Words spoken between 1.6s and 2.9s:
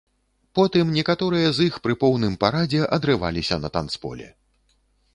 іх пры поўным парадзе